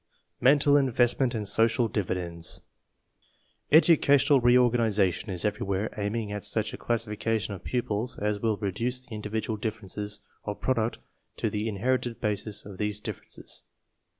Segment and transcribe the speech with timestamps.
[0.39, 2.61] MENTAL INVESTMENT AND SOCIAL DIVIDENDS
[3.71, 9.15] Educational reorganization is everywhere aiming at such a classification of pupils as will reduce the
[9.15, 10.97] individ ual differences of product
[11.37, 13.61] to the inherited bases of these differences.